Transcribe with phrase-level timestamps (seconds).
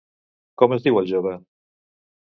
[0.61, 1.37] Com es diu el jove?